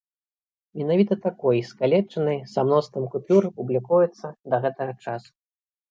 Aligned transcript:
Менавіта 0.79 1.17
такой, 1.25 1.57
скалечанай, 1.73 2.39
са 2.55 2.59
мноствам 2.73 3.09
купюр, 3.15 3.43
публікуецца 3.61 4.37
да 4.53 4.67
гэтага 4.69 4.93
часу. 5.09 5.31